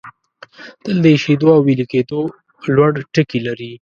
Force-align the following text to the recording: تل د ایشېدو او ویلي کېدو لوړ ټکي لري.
تل 0.83 0.97
د 1.03 1.05
ایشېدو 1.15 1.47
او 1.55 1.61
ویلي 1.65 1.85
کېدو 1.93 2.21
لوړ 2.75 2.91
ټکي 3.13 3.39
لري. 3.47 3.71